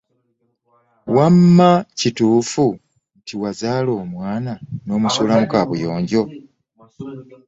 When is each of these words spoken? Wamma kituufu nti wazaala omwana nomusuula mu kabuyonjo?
Wamma 1.15 1.71
kituufu 1.97 2.65
nti 3.17 3.33
wazaala 3.41 3.91
omwana 4.03 4.51
nomusuula 4.87 5.33
mu 5.41 5.45
kabuyonjo? 5.53 6.21